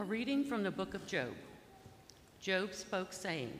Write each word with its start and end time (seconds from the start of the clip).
A 0.00 0.04
reading 0.04 0.44
from 0.44 0.62
the 0.62 0.70
book 0.70 0.94
of 0.94 1.08
Job. 1.08 1.34
Job 2.40 2.72
spoke, 2.72 3.12
saying, 3.12 3.52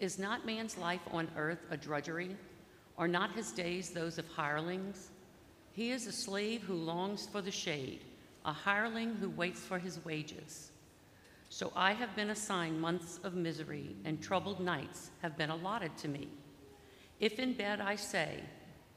Is 0.00 0.18
not 0.18 0.44
man's 0.44 0.76
life 0.76 1.02
on 1.12 1.28
earth 1.36 1.64
a 1.70 1.76
drudgery? 1.76 2.34
Are 2.98 3.06
not 3.06 3.30
his 3.30 3.52
days 3.52 3.90
those 3.90 4.18
of 4.18 4.26
hirelings? 4.26 5.10
He 5.70 5.92
is 5.92 6.08
a 6.08 6.12
slave 6.12 6.62
who 6.62 6.74
longs 6.74 7.28
for 7.28 7.40
the 7.40 7.52
shade, 7.52 8.00
a 8.44 8.52
hireling 8.52 9.14
who 9.20 9.30
waits 9.30 9.60
for 9.60 9.78
his 9.78 10.04
wages. 10.04 10.72
So 11.48 11.70
I 11.76 11.92
have 11.92 12.16
been 12.16 12.30
assigned 12.30 12.80
months 12.80 13.20
of 13.22 13.36
misery, 13.36 13.94
and 14.04 14.20
troubled 14.20 14.58
nights 14.58 15.10
have 15.22 15.38
been 15.38 15.50
allotted 15.50 15.96
to 15.98 16.08
me. 16.08 16.26
If 17.20 17.38
in 17.38 17.52
bed 17.52 17.80
I 17.80 17.94
say, 17.94 18.40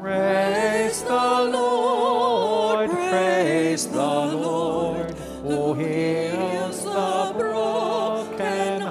Praise 0.00 1.02
the 1.02 1.10
Lord, 1.10 2.90
praise 2.90 3.86
the 3.86 3.96
Lord, 3.96 5.13
who 5.44 5.74
heals 5.74 6.84
the 6.84 7.34
brokenhearted. 7.36 8.88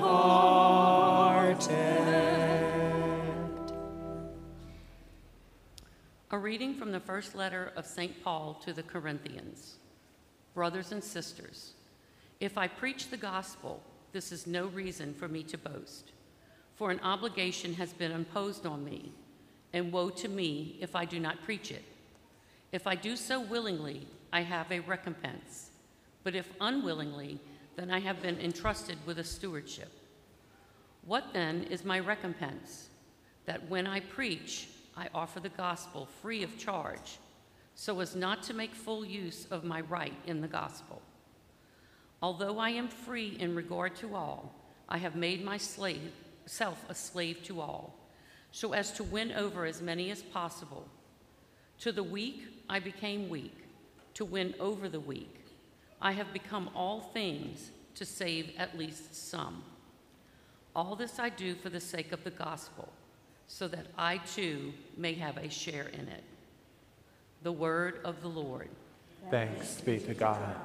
A 6.29 6.37
reading 6.37 6.75
from 6.75 6.91
the 6.91 6.99
first 6.99 7.33
letter 7.33 7.71
of 7.75 7.87
St. 7.87 8.23
Paul 8.23 8.61
to 8.65 8.71
the 8.71 8.83
Corinthians. 8.83 9.77
Brothers 10.53 10.91
and 10.91 11.03
sisters, 11.03 11.73
if 12.39 12.55
I 12.55 12.67
preach 12.67 13.09
the 13.09 13.17
gospel, 13.17 13.81
this 14.11 14.31
is 14.31 14.45
no 14.45 14.67
reason 14.67 15.15
for 15.15 15.27
me 15.27 15.41
to 15.41 15.57
boast, 15.57 16.11
for 16.75 16.91
an 16.91 16.99
obligation 16.99 17.73
has 17.73 17.93
been 17.93 18.11
imposed 18.11 18.67
on 18.67 18.85
me, 18.85 19.11
and 19.73 19.91
woe 19.91 20.11
to 20.11 20.27
me 20.27 20.77
if 20.79 20.95
I 20.95 21.05
do 21.05 21.19
not 21.19 21.41
preach 21.41 21.71
it. 21.71 21.83
If 22.71 22.85
I 22.85 22.93
do 22.93 23.15
so 23.15 23.41
willingly, 23.41 24.05
I 24.31 24.41
have 24.41 24.71
a 24.71 24.81
recompense, 24.81 25.71
but 26.23 26.35
if 26.35 26.49
unwillingly, 26.61 27.39
then 27.75 27.91
I 27.91 27.99
have 27.99 28.21
been 28.21 28.39
entrusted 28.39 28.97
with 29.05 29.19
a 29.19 29.23
stewardship. 29.23 29.91
What 31.05 31.33
then 31.33 31.63
is 31.69 31.83
my 31.83 31.99
recompense? 31.99 32.89
That 33.45 33.69
when 33.69 33.87
I 33.87 33.99
preach, 33.99 34.69
I 34.95 35.09
offer 35.13 35.39
the 35.39 35.49
gospel 35.49 36.07
free 36.21 36.43
of 36.43 36.57
charge, 36.57 37.17
so 37.75 37.99
as 37.99 38.15
not 38.15 38.43
to 38.43 38.53
make 38.53 38.73
full 38.73 39.03
use 39.03 39.47
of 39.51 39.63
my 39.63 39.81
right 39.81 40.13
in 40.27 40.39
the 40.39 40.47
gospel. 40.47 41.01
Although 42.21 42.57
I 42.57 42.69
am 42.69 42.87
free 42.87 43.35
in 43.39 43.55
regard 43.55 43.95
to 43.97 44.15
all, 44.15 44.53
I 44.87 44.97
have 44.97 45.15
made 45.15 45.43
my 45.43 45.57
slave, 45.57 46.13
self 46.45 46.85
a 46.87 46.95
slave 46.95 47.43
to 47.43 47.59
all, 47.59 47.95
so 48.51 48.73
as 48.73 48.91
to 48.93 49.03
win 49.03 49.31
over 49.33 49.65
as 49.65 49.81
many 49.81 50.11
as 50.11 50.21
possible. 50.21 50.87
To 51.79 51.91
the 51.91 52.03
weak, 52.03 52.63
I 52.69 52.79
became 52.79 53.27
weak, 53.27 53.57
to 54.13 54.23
win 54.23 54.53
over 54.59 54.87
the 54.87 54.99
weak. 54.99 55.42
I 56.03 56.11
have 56.11 56.33
become 56.33 56.69
all 56.75 56.99
things 56.99 57.71
to 57.95 58.05
save 58.05 58.51
at 58.57 58.77
least 58.77 59.15
some. 59.15 59.63
All 60.75 60.97
this 60.97 61.17
I 61.17 61.29
do 61.29 61.55
for 61.55 61.69
the 61.69 61.79
sake 61.79 62.11
of 62.11 62.23
the 62.25 62.29
gospel, 62.29 62.89
so 63.47 63.69
that 63.69 63.87
I 63.97 64.17
too 64.17 64.73
may 64.97 65.13
have 65.13 65.37
a 65.37 65.49
share 65.49 65.87
in 65.87 66.09
it. 66.09 66.23
The 67.43 67.53
word 67.53 68.01
of 68.03 68.21
the 68.21 68.27
Lord. 68.27 68.67
Thanks 69.31 69.79
be 69.79 69.97
to 69.99 70.13
God. 70.13 70.57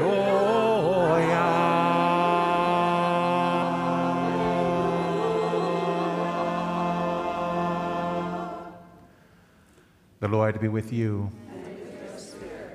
The 10.20 10.28
Lord 10.28 10.60
be 10.60 10.68
with 10.68 10.92
you. 10.92 11.32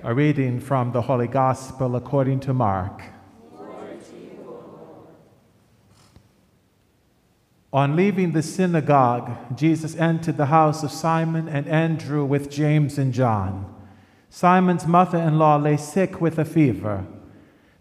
A 0.05 0.13
reading 0.13 0.59
from 0.59 0.91
the 0.91 1.03
Holy 1.03 1.29
Gospel 1.29 1.95
according 1.95 2.41
to 2.41 2.53
Mark. 2.53 3.01
On 7.71 7.95
leaving 7.95 8.33
the 8.33 8.44
synagogue, 8.44 9.55
Jesus 9.55 9.95
entered 9.95 10.35
the 10.35 10.47
house 10.47 10.83
of 10.83 10.91
Simon 10.91 11.47
and 11.47 11.65
Andrew 11.69 12.25
with 12.25 12.51
James 12.51 12.97
and 12.97 13.13
John. 13.13 13.73
Simon's 14.29 14.85
mother 14.85 15.19
in 15.19 15.39
law 15.39 15.55
lay 15.55 15.77
sick 15.77 16.19
with 16.19 16.38
a 16.38 16.44
fever. 16.44 17.05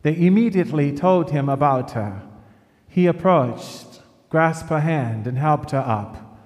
They 0.02 0.16
immediately 0.16 0.96
told 0.96 1.32
him 1.32 1.48
about 1.48 1.90
her. 1.90 2.22
He 2.88 3.06
approached, 3.06 4.00
grasped 4.30 4.68
her 4.68 4.78
hand, 4.78 5.26
and 5.26 5.38
helped 5.38 5.72
her 5.72 5.84
up. 5.84 6.38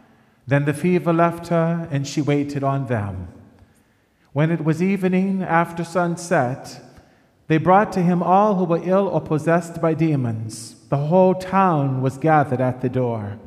Then 0.47 0.65
the 0.65 0.73
fever 0.73 1.13
left 1.13 1.49
her, 1.49 1.87
and 1.91 2.07
she 2.07 2.23
waited 2.23 2.65
on 2.65 2.87
them. 2.87 3.29
When 4.37 4.51
it 4.51 4.67
was 4.67 4.83
evening, 4.83 5.43
after 5.43 5.83
sunset, 5.83 6.83
they 7.47 7.57
brought 7.57 7.91
to 7.93 8.03
him 8.03 8.23
all 8.23 8.57
who 8.57 8.65
were 8.67 8.83
ill 8.85 9.09
or 9.09 9.23
possessed 9.23 9.81
by 9.81 9.95
demons. 9.95 10.77
The 10.91 10.99
whole 11.09 11.35
town 11.35 12.03
was 12.03 12.19
gathered 12.19 12.61
at 12.61 12.83
the 12.83 12.91
door. 12.91 13.39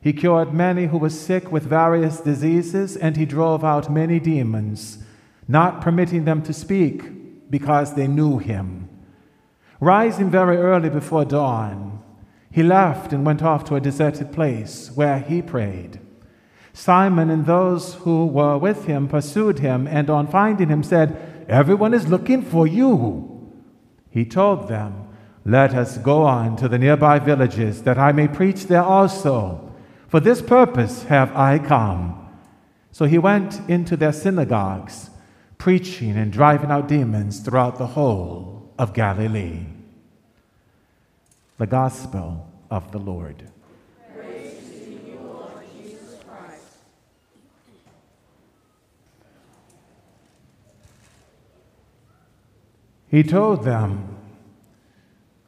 He 0.00 0.14
cured 0.14 0.54
many 0.54 0.86
who 0.86 0.96
were 0.96 1.10
sick 1.10 1.52
with 1.52 1.64
various 1.64 2.20
diseases, 2.20 2.96
and 2.96 3.18
he 3.18 3.26
drove 3.26 3.64
out 3.64 3.92
many 3.92 4.18
demons, 4.18 4.96
not 5.46 5.82
permitting 5.82 6.24
them 6.24 6.42
to 6.44 6.54
speak 6.54 7.50
because 7.50 7.92
they 7.92 8.06
knew 8.06 8.38
him. 8.38 8.88
Rising 9.78 10.30
very 10.30 10.56
early 10.56 10.88
before 10.88 11.26
dawn, 11.26 12.02
he 12.50 12.62
left 12.62 13.12
and 13.12 13.26
went 13.26 13.42
off 13.42 13.64
to 13.64 13.74
a 13.74 13.80
deserted 13.88 14.32
place 14.32 14.90
where 14.94 15.18
he 15.18 15.42
prayed. 15.42 16.00
Simon 16.74 17.30
and 17.30 17.46
those 17.46 17.94
who 17.94 18.26
were 18.26 18.58
with 18.58 18.86
him 18.86 19.06
pursued 19.06 19.60
him, 19.60 19.86
and 19.86 20.10
on 20.10 20.26
finding 20.26 20.68
him 20.68 20.82
said, 20.82 21.46
Everyone 21.48 21.94
is 21.94 22.08
looking 22.08 22.42
for 22.42 22.66
you. 22.66 23.52
He 24.10 24.24
told 24.24 24.68
them, 24.68 25.06
Let 25.44 25.72
us 25.72 25.98
go 25.98 26.24
on 26.24 26.56
to 26.56 26.68
the 26.68 26.78
nearby 26.78 27.20
villages, 27.20 27.84
that 27.84 27.96
I 27.96 28.10
may 28.10 28.26
preach 28.26 28.66
there 28.66 28.82
also. 28.82 29.72
For 30.08 30.18
this 30.18 30.42
purpose 30.42 31.04
have 31.04 31.34
I 31.36 31.60
come. 31.60 32.20
So 32.90 33.04
he 33.04 33.18
went 33.18 33.60
into 33.68 33.96
their 33.96 34.12
synagogues, 34.12 35.10
preaching 35.58 36.16
and 36.16 36.32
driving 36.32 36.72
out 36.72 36.88
demons 36.88 37.38
throughout 37.38 37.78
the 37.78 37.88
whole 37.88 38.72
of 38.78 38.92
Galilee. 38.94 39.66
The 41.58 41.66
Gospel 41.66 42.48
of 42.68 42.90
the 42.90 42.98
Lord. 42.98 43.48
He 53.14 53.22
told 53.22 53.62
them, 53.62 54.08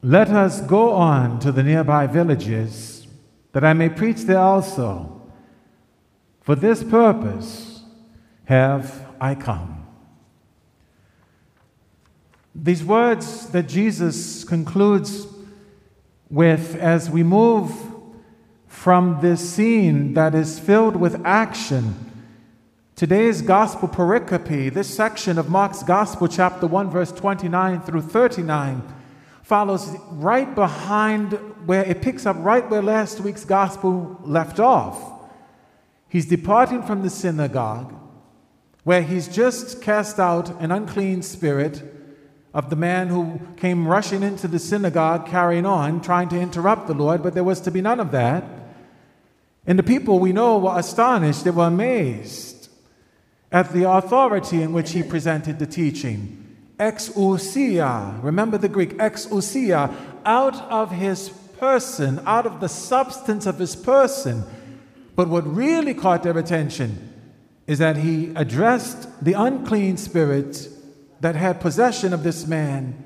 Let 0.01 0.29
us 0.29 0.61
go 0.61 0.91
on 0.93 1.41
to 1.41 1.51
the 1.51 1.63
nearby 1.63 2.07
villages, 2.07 3.05
that 3.51 3.65
I 3.65 3.73
may 3.73 3.89
preach 3.89 4.21
there 4.21 4.39
also. 4.39 5.21
For 6.39 6.55
this 6.55 6.81
purpose 6.81 7.83
have 8.45 9.05
I 9.19 9.35
come. 9.35 9.85
These 12.55 12.85
words 12.85 13.47
that 13.49 13.67
Jesus 13.67 14.45
concludes 14.45 15.27
with 16.29 16.73
as 16.77 17.09
we 17.09 17.21
move 17.21 17.73
from 18.69 19.19
this 19.21 19.41
scene 19.41 20.13
that 20.13 20.33
is 20.33 20.57
filled 20.57 20.95
with 20.95 21.21
action 21.25 22.06
Today's 22.97 23.43
gospel 23.43 23.87
pericope, 23.87 24.73
this 24.73 24.91
section 24.91 25.37
of 25.37 25.51
Mark's 25.51 25.83
gospel, 25.83 26.27
chapter 26.27 26.65
1, 26.65 26.89
verse 26.89 27.11
29 27.11 27.81
through 27.81 28.01
39, 28.01 28.81
follows 29.43 29.95
right 30.13 30.55
behind 30.55 31.33
where 31.67 31.83
it 31.83 32.01
picks 32.01 32.25
up 32.25 32.35
right 32.39 32.67
where 32.67 32.81
last 32.81 33.19
week's 33.19 33.45
gospel 33.45 34.19
left 34.23 34.59
off. 34.59 35.29
He's 36.09 36.25
departing 36.25 36.81
from 36.81 37.03
the 37.03 37.11
synagogue 37.11 37.93
where 38.83 39.03
he's 39.03 39.27
just 39.27 39.79
cast 39.79 40.19
out 40.19 40.59
an 40.59 40.71
unclean 40.71 41.21
spirit 41.21 41.83
of 42.51 42.71
the 42.71 42.75
man 42.75 43.09
who 43.09 43.39
came 43.57 43.87
rushing 43.87 44.23
into 44.23 44.47
the 44.47 44.57
synagogue 44.57 45.27
carrying 45.27 45.67
on, 45.67 46.01
trying 46.01 46.29
to 46.29 46.39
interrupt 46.39 46.87
the 46.87 46.95
Lord, 46.95 47.21
but 47.21 47.35
there 47.35 47.43
was 47.43 47.61
to 47.61 47.69
be 47.69 47.79
none 47.79 47.99
of 47.99 48.09
that. 48.09 48.43
And 49.67 49.77
the 49.77 49.83
people 49.83 50.17
we 50.17 50.33
know 50.33 50.57
were 50.57 50.79
astonished, 50.79 51.43
they 51.43 51.51
were 51.51 51.67
amazed 51.67 52.56
at 53.51 53.71
the 53.71 53.89
authority 53.89 54.61
in 54.61 54.73
which 54.73 54.91
he 54.91 55.03
presented 55.03 55.59
the 55.59 55.65
teaching. 55.65 56.43
Exousia, 56.79 58.21
remember 58.21 58.57
the 58.57 58.69
Greek, 58.69 58.97
exousia, 58.97 59.93
out 60.25 60.55
of 60.71 60.91
his 60.91 61.29
person, 61.29 62.21
out 62.25 62.45
of 62.45 62.59
the 62.59 62.69
substance 62.69 63.45
of 63.45 63.57
his 63.57 63.75
person. 63.75 64.43
But 65.15 65.29
what 65.29 65.47
really 65.47 65.93
caught 65.93 66.23
their 66.23 66.37
attention 66.37 67.13
is 67.65 67.79
that 67.79 67.97
he 67.97 68.31
addressed 68.35 69.23
the 69.23 69.33
unclean 69.33 69.97
spirit 69.97 70.69
that 71.19 71.35
had 71.35 71.59
possession 71.59 72.13
of 72.13 72.23
this 72.23 72.45
man 72.45 73.03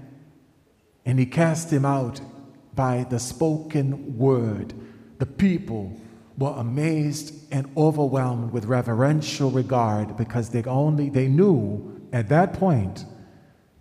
and 1.05 1.17
he 1.17 1.25
cast 1.25 1.71
him 1.71 1.85
out 1.85 2.21
by 2.75 3.05
the 3.09 3.19
spoken 3.19 4.17
word. 4.17 4.73
The 5.19 5.25
people 5.25 5.99
were 6.37 6.53
amazed 6.57 7.35
and 7.51 7.69
overwhelmed 7.75 8.51
with 8.51 8.65
reverential 8.65 9.51
regard 9.51 10.17
because 10.17 10.49
they 10.49 10.63
only 10.63 11.09
they 11.09 11.27
knew 11.27 12.01
at 12.13 12.29
that 12.29 12.53
point 12.53 13.05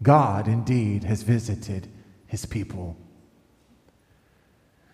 God 0.03 0.49
indeed 0.49 1.05
has 1.05 1.23
visited 1.23 1.89
his 2.27 2.47
people. 2.47 2.97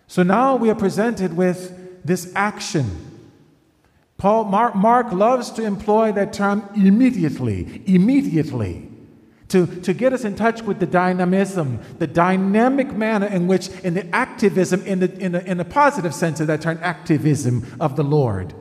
So 0.07 0.23
now 0.23 0.57
we 0.57 0.71
are 0.71 0.75
presented 0.75 1.37
with 1.37 2.05
this 2.05 2.33
action. 2.35 3.13
Paul 4.17 4.45
Mark, 4.45 4.75
Mark 4.75 5.13
loves 5.13 5.51
to 5.53 5.65
employ 5.65 6.13
that 6.13 6.33
term 6.33 6.69
immediately, 6.75 7.83
immediately 7.87 8.89
to, 9.49 9.67
to 9.83 9.95
get 9.95 10.13
us 10.13 10.25
in 10.25 10.35
touch 10.35 10.63
with 10.63 10.81
the 10.81 10.87
dynamism, 10.87 11.81
the 11.99 12.07
dynamic 12.07 12.93
manner 12.93 13.27
in 13.27 13.47
which, 13.47 13.69
in 13.81 13.95
the 13.95 14.07
activism, 14.15 14.85
in 14.85 15.01
the, 15.01 15.19
in, 15.19 15.33
the, 15.33 15.45
in 15.49 15.59
the 15.59 15.65
positive 15.65 16.15
sense 16.15 16.41
of 16.41 16.49
that 16.49 16.63
term, 16.63 16.79
activism 16.83 17.65
of 17.81 17.97
the 17.97 18.03
Lord, 18.03 18.55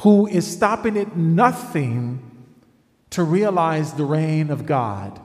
who 0.00 0.26
is 0.26 0.46
stopping 0.46 0.98
at 0.98 1.16
nothing 1.16 2.46
to 3.10 3.22
realize 3.22 3.92
the 3.92 4.04
reign 4.04 4.50
of 4.50 4.66
God, 4.66 5.20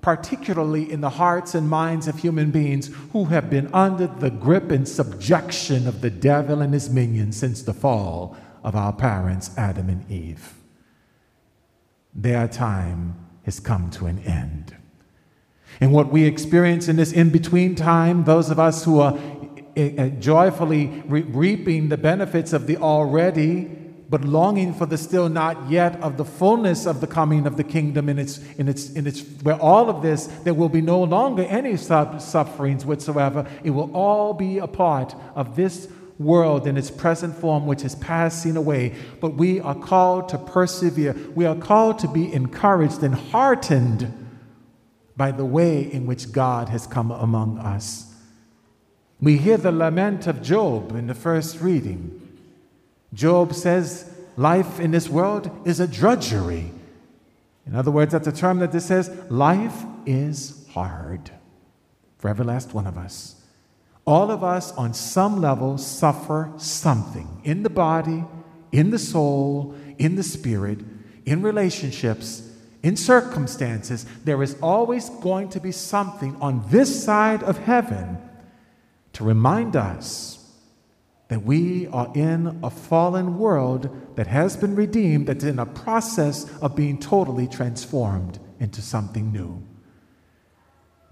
particularly 0.00 0.90
in 0.90 1.00
the 1.00 1.10
hearts 1.10 1.54
and 1.54 1.68
minds 1.68 2.06
of 2.06 2.18
human 2.18 2.52
beings 2.52 2.90
who 3.12 3.24
have 3.26 3.50
been 3.50 3.68
under 3.74 4.06
the 4.06 4.30
grip 4.30 4.70
and 4.70 4.86
subjection 4.86 5.88
of 5.88 6.00
the 6.02 6.10
devil 6.10 6.60
and 6.60 6.72
his 6.72 6.88
minions 6.88 7.36
since 7.36 7.62
the 7.62 7.74
fall 7.74 8.36
of 8.62 8.76
our 8.76 8.92
parents, 8.92 9.50
Adam 9.58 9.88
and 9.88 10.08
Eve. 10.10 10.54
Their 12.14 12.46
time 12.46 13.23
has 13.44 13.60
come 13.60 13.90
to 13.90 14.06
an 14.06 14.18
end. 14.20 14.76
And 15.80 15.92
what 15.92 16.12
we 16.12 16.24
experience 16.24 16.88
in 16.88 16.96
this 16.96 17.12
in 17.12 17.30
between 17.30 17.74
time, 17.74 18.24
those 18.24 18.50
of 18.50 18.58
us 18.58 18.84
who 18.84 19.00
are 19.00 19.18
eh, 19.76 19.92
eh, 19.96 20.08
joyfully 20.20 21.02
re- 21.06 21.22
reaping 21.22 21.88
the 21.88 21.96
benefits 21.96 22.52
of 22.52 22.66
the 22.66 22.76
already, 22.76 23.64
but 24.08 24.24
longing 24.24 24.72
for 24.72 24.86
the 24.86 24.96
still 24.96 25.28
not 25.28 25.68
yet 25.68 26.00
of 26.00 26.16
the 26.16 26.24
fullness 26.24 26.86
of 26.86 27.00
the 27.00 27.06
coming 27.06 27.46
of 27.46 27.56
the 27.56 27.64
kingdom 27.64 28.08
in 28.08 28.18
its, 28.18 28.38
in 28.54 28.68
its, 28.68 28.90
in 28.90 29.06
its, 29.06 29.22
where 29.42 29.60
all 29.60 29.90
of 29.90 30.02
this, 30.02 30.26
there 30.44 30.54
will 30.54 30.68
be 30.68 30.80
no 30.80 31.02
longer 31.02 31.42
any 31.42 31.76
sub- 31.76 32.20
sufferings 32.20 32.84
whatsoever. 32.84 33.46
It 33.64 33.70
will 33.70 33.90
all 33.94 34.32
be 34.32 34.58
a 34.58 34.68
part 34.68 35.14
of 35.34 35.56
this 35.56 35.88
world 36.18 36.66
in 36.66 36.76
its 36.76 36.90
present 36.90 37.34
form, 37.36 37.66
which 37.66 37.84
is 37.84 37.94
passing 37.96 38.56
away, 38.56 38.94
but 39.20 39.34
we 39.34 39.60
are 39.60 39.74
called 39.74 40.28
to 40.28 40.38
persevere. 40.38 41.14
We 41.34 41.44
are 41.44 41.56
called 41.56 41.98
to 42.00 42.08
be 42.08 42.32
encouraged 42.32 43.02
and 43.02 43.14
heartened 43.14 44.12
by 45.16 45.30
the 45.30 45.44
way 45.44 45.80
in 45.80 46.06
which 46.06 46.32
God 46.32 46.68
has 46.68 46.86
come 46.86 47.10
among 47.10 47.58
us. 47.58 48.12
We 49.20 49.38
hear 49.38 49.56
the 49.56 49.72
lament 49.72 50.26
of 50.26 50.42
Job 50.42 50.92
in 50.92 51.06
the 51.06 51.14
first 51.14 51.60
reading. 51.60 52.20
Job 53.12 53.54
says, 53.54 54.10
Life 54.36 54.80
in 54.80 54.90
this 54.90 55.08
world 55.08 55.50
is 55.64 55.78
a 55.78 55.86
drudgery. 55.86 56.72
In 57.66 57.74
other 57.74 57.90
words, 57.90 58.12
that's 58.12 58.26
a 58.26 58.32
term 58.32 58.58
that 58.58 58.72
this 58.72 58.86
says, 58.86 59.10
life 59.30 59.84
is 60.04 60.66
hard 60.72 61.30
for 62.18 62.28
every 62.28 62.44
last 62.44 62.74
one 62.74 62.86
of 62.86 62.98
us. 62.98 63.36
All 64.06 64.30
of 64.30 64.44
us, 64.44 64.72
on 64.72 64.92
some 64.92 65.40
level, 65.40 65.78
suffer 65.78 66.52
something 66.58 67.40
in 67.42 67.62
the 67.62 67.70
body, 67.70 68.24
in 68.70 68.90
the 68.90 68.98
soul, 68.98 69.74
in 69.98 70.16
the 70.16 70.22
spirit, 70.22 70.80
in 71.24 71.42
relationships, 71.42 72.50
in 72.82 72.96
circumstances. 72.96 74.04
There 74.24 74.42
is 74.42 74.56
always 74.60 75.08
going 75.08 75.48
to 75.50 75.60
be 75.60 75.72
something 75.72 76.36
on 76.36 76.64
this 76.68 77.02
side 77.02 77.42
of 77.42 77.56
heaven 77.58 78.18
to 79.14 79.24
remind 79.24 79.74
us 79.74 80.52
that 81.28 81.44
we 81.44 81.86
are 81.86 82.12
in 82.14 82.60
a 82.62 82.68
fallen 82.68 83.38
world 83.38 83.88
that 84.16 84.26
has 84.26 84.56
been 84.56 84.74
redeemed, 84.74 85.28
that's 85.28 85.44
in 85.44 85.58
a 85.58 85.66
process 85.66 86.46
of 86.58 86.76
being 86.76 86.98
totally 86.98 87.48
transformed 87.48 88.38
into 88.60 88.82
something 88.82 89.32
new. 89.32 89.62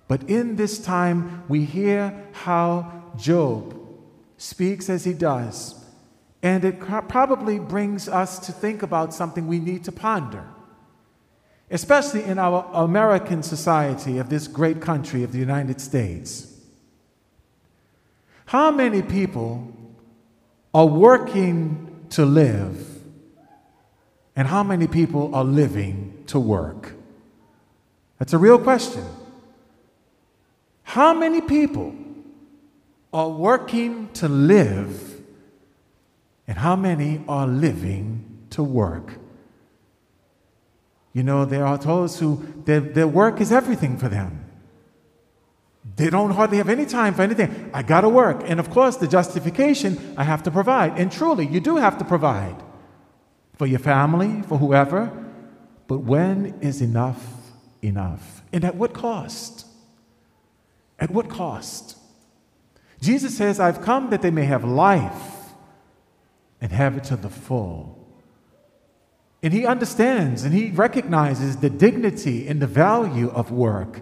But 0.08 0.28
in 0.28 0.56
this 0.56 0.78
time, 0.78 1.44
we 1.48 1.64
hear 1.64 2.26
how 2.32 3.12
Job 3.16 3.78
speaks 4.36 4.90
as 4.90 5.04
he 5.04 5.12
does, 5.12 5.74
and 6.42 6.64
it 6.64 6.80
probably 6.80 7.58
brings 7.58 8.08
us 8.08 8.38
to 8.40 8.52
think 8.52 8.82
about 8.82 9.14
something 9.14 9.46
we 9.46 9.58
need 9.58 9.84
to 9.84 9.92
ponder, 9.92 10.44
especially 11.70 12.24
in 12.24 12.38
our 12.38 12.68
American 12.74 13.42
society 13.42 14.18
of 14.18 14.28
this 14.28 14.48
great 14.48 14.80
country 14.80 15.22
of 15.22 15.32
the 15.32 15.38
United 15.38 15.80
States. 15.80 16.48
How 18.46 18.70
many 18.70 19.00
people 19.00 19.72
are 20.74 20.86
working 20.86 22.06
to 22.10 22.26
live, 22.26 23.02
and 24.34 24.48
how 24.48 24.62
many 24.62 24.86
people 24.86 25.34
are 25.34 25.44
living 25.44 26.24
to 26.26 26.40
work? 26.40 26.92
That's 28.18 28.32
a 28.32 28.38
real 28.38 28.58
question. 28.58 29.04
How 30.92 31.14
many 31.14 31.40
people 31.40 31.94
are 33.14 33.30
working 33.30 34.10
to 34.12 34.28
live, 34.28 35.22
and 36.46 36.58
how 36.58 36.76
many 36.76 37.24
are 37.26 37.46
living 37.46 38.46
to 38.50 38.62
work? 38.62 39.14
You 41.14 41.22
know, 41.22 41.46
there 41.46 41.64
are 41.64 41.78
those 41.78 42.18
who 42.18 42.46
their, 42.66 42.80
their 42.80 43.08
work 43.08 43.40
is 43.40 43.50
everything 43.50 43.96
for 43.96 44.10
them. 44.10 44.44
They 45.96 46.10
don't 46.10 46.32
hardly 46.32 46.58
have 46.58 46.68
any 46.68 46.84
time 46.84 47.14
for 47.14 47.22
anything. 47.22 47.70
I 47.72 47.82
got 47.82 48.02
to 48.02 48.10
work. 48.10 48.42
And 48.44 48.60
of 48.60 48.68
course, 48.68 48.96
the 48.98 49.08
justification, 49.08 50.14
I 50.18 50.24
have 50.24 50.42
to 50.42 50.50
provide. 50.50 50.98
And 50.98 51.10
truly, 51.10 51.46
you 51.46 51.60
do 51.60 51.76
have 51.78 51.96
to 52.00 52.04
provide 52.04 52.62
for 53.56 53.64
your 53.64 53.78
family, 53.78 54.42
for 54.42 54.58
whoever. 54.58 55.10
But 55.86 56.00
when 56.00 56.58
is 56.60 56.82
enough 56.82 57.24
enough? 57.80 58.42
And 58.52 58.62
at 58.62 58.74
what 58.74 58.92
cost? 58.92 59.68
At 61.02 61.10
what 61.10 61.28
cost? 61.28 61.98
Jesus 63.00 63.36
says, 63.36 63.58
I've 63.58 63.82
come 63.82 64.10
that 64.10 64.22
they 64.22 64.30
may 64.30 64.44
have 64.44 64.62
life 64.62 65.50
and 66.60 66.70
have 66.70 66.96
it 66.96 67.02
to 67.04 67.16
the 67.16 67.28
full. 67.28 67.98
And 69.42 69.52
he 69.52 69.66
understands 69.66 70.44
and 70.44 70.54
he 70.54 70.70
recognizes 70.70 71.56
the 71.56 71.68
dignity 71.68 72.46
and 72.46 72.62
the 72.62 72.68
value 72.68 73.30
of 73.30 73.50
work. 73.50 74.00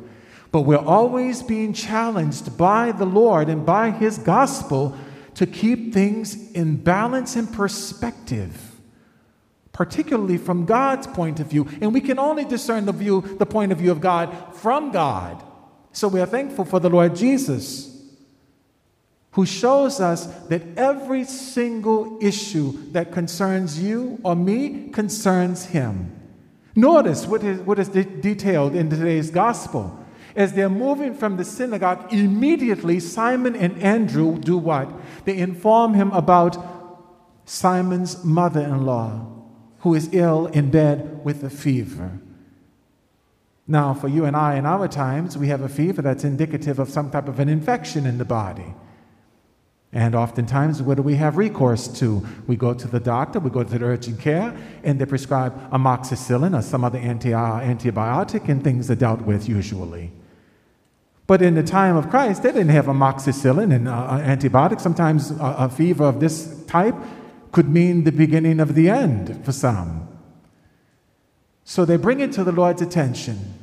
But 0.53 0.63
we're 0.63 0.77
always 0.77 1.43
being 1.43 1.73
challenged 1.73 2.59
by 2.59 2.93
the 2.93 3.07
Lord 3.07 3.49
and 3.49 3.65
by 3.65 3.93
His 3.93 4.19
gospel 4.19 4.95
to 5.37 5.47
keep 5.47 5.95
things 5.95 6.53
in 6.53 6.77
balance 6.77 7.35
and 7.35 7.51
perspective, 7.51 8.79
particularly 9.73 10.37
from 10.37 10.67
God's 10.67 11.07
point 11.07 11.41
of 11.41 11.47
view. 11.47 11.67
And 11.81 11.95
we 11.95 12.03
can 12.03 12.19
only 12.19 12.45
discern 12.45 12.85
the 12.85 12.93
view, 12.93 13.23
the 13.23 13.47
point 13.47 13.73
of 13.73 13.79
view 13.79 13.91
of 13.91 14.03
God 14.03 14.55
from 14.57 14.91
God. 14.91 15.43
So 15.93 16.09
we 16.09 16.21
are 16.21 16.27
thankful 16.27 16.65
for 16.65 16.81
the 16.81 16.91
Lord 16.91 17.17
Jesus, 17.17 17.87
who 19.33 19.45
shows 19.47 20.01
us 20.01 20.27
that 20.49 20.63
every 20.77 21.25
single 21.25 22.19
issue 22.21 22.91
that 22.93 23.13
concerns 23.13 23.81
you 23.83 24.19
or 24.23 24.37
me 24.37 24.89
concerns 24.91 25.67
Him. 25.67 26.17
Notice 26.75 27.27
what 27.27 27.43
is, 27.43 27.61
what 27.61 27.79
is 27.79 27.89
de- 27.89 28.05
detailed 28.05 28.75
in 28.75 28.91
today's 28.91 29.31
gospel. 29.31 29.97
As 30.37 30.53
they're 30.53 30.69
moving 30.69 31.15
from 31.15 31.37
the 31.37 31.45
synagogue, 31.45 32.13
immediately 32.13 33.01
Simon 33.01 33.57
and 33.57 33.83
Andrew 33.83 34.39
do 34.39 34.57
what? 34.57 34.89
They 35.25 35.37
inform 35.37 35.95
him 35.95 36.13
about 36.13 36.57
Simon's 37.45 38.23
mother 38.23 38.61
in 38.61 38.87
law, 38.87 39.27
who 39.81 39.95
is 39.95 40.09
ill 40.13 40.47
in 40.47 40.71
bed 40.71 41.25
with 41.25 41.43
a 41.43 41.51
fever. 41.51 42.21
Now, 43.71 43.95
for 43.95 44.09
you 44.09 44.25
and 44.25 44.37
I, 44.37 44.57
in 44.57 44.67
our 44.67 44.89
times, 44.89 45.39
we 45.39 45.47
have 45.47 45.61
a 45.61 45.69
fever 45.69 46.03
that's 46.03 46.25
indicative 46.25 46.81
of 46.81 46.91
some 46.91 47.09
type 47.09 47.29
of 47.29 47.39
an 47.39 47.49
infection 47.49 48.05
in 48.05 48.19
the 48.19 48.25
body. 48.25 48.75
And 49.93 50.17
oftentimes, 50.17 50.83
what 50.83 50.97
do 50.97 51.05
we 51.05 51.15
have 51.15 51.37
recourse 51.37 51.87
to? 52.01 52.27
We 52.49 52.57
go 52.57 52.75
to 52.75 52.89
the 52.89 52.99
doctor, 52.99 53.39
we 53.39 53.49
go 53.49 53.63
to 53.63 53.79
the 53.79 53.85
urgent 53.85 54.19
care, 54.19 54.57
and 54.83 55.01
they 55.01 55.07
prescribe 55.07 55.71
amoxicillin 55.71 56.59
or 56.59 56.63
some 56.63 56.83
other 56.83 56.99
anti- 56.99 57.31
antibiotic, 57.31 58.49
and 58.49 58.65
things 58.65 58.91
are 58.91 58.97
dealt 58.97 59.21
with 59.21 59.49
usually. 59.49 60.11
But 61.29 61.41
in 61.41 61.55
the 61.55 61.63
time 61.63 61.95
of 61.95 62.11
Christ, 62.11 62.43
they 62.43 62.51
didn't 62.51 62.71
have 62.71 62.87
amoxicillin 62.87 63.73
and 63.73 63.87
uh, 63.87 63.93
uh, 63.93 64.19
antibiotics. 64.19 64.83
Sometimes 64.83 65.31
a, 65.31 65.55
a 65.59 65.69
fever 65.69 66.07
of 66.07 66.19
this 66.19 66.65
type 66.65 66.97
could 67.53 67.69
mean 67.69 68.03
the 68.03 68.11
beginning 68.11 68.59
of 68.59 68.75
the 68.75 68.89
end 68.89 69.45
for 69.45 69.53
some. 69.53 70.09
So 71.63 71.85
they 71.85 71.97
bring 71.97 72.19
it 72.19 72.33
to 72.33 72.43
the 72.43 72.51
Lord's 72.51 72.83
attention. 72.83 73.60